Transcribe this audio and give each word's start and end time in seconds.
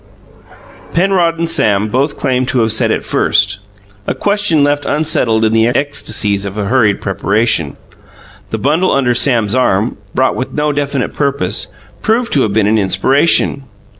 Penrod 0.95 1.37
and 1.37 1.47
Sam 1.47 1.87
both 1.87 2.17
claimed 2.17 2.47
to 2.47 2.61
have 2.61 2.71
said 2.71 2.89
it 2.89 3.05
first, 3.05 3.59
a 4.07 4.15
question 4.15 4.63
left 4.63 4.83
unsettled 4.83 5.45
in 5.45 5.53
the 5.53 5.67
ecstasies 5.67 6.43
of 6.43 6.55
hurried 6.55 7.01
preparation. 7.01 7.77
The 8.49 8.57
bundle 8.57 8.91
under 8.93 9.13
Sam's 9.13 9.53
arm, 9.53 9.97
brought 10.15 10.35
with 10.35 10.53
no 10.53 10.71
definite 10.71 11.13
purpose, 11.13 11.67
proved 12.01 12.33
to 12.33 12.41
have 12.41 12.51
been 12.51 12.67
an 12.67 12.79
inspiration. 12.79 13.65